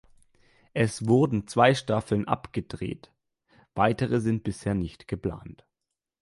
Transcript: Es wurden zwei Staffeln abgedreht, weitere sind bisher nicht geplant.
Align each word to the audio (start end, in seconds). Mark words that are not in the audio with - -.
Es 0.73 1.07
wurden 1.07 1.45
zwei 1.45 1.75
Staffeln 1.75 2.27
abgedreht, 2.27 3.13
weitere 3.75 4.19
sind 4.19 4.43
bisher 4.43 4.73
nicht 4.73 5.07
geplant. 5.07 5.63